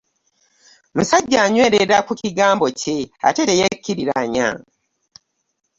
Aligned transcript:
Musajja 0.95 1.37
anywerera 1.47 1.97
ku 2.07 2.13
kigambo 2.21 2.65
kye 2.79 2.97
ate 3.27 3.41
teyekkiriranya 3.49 4.47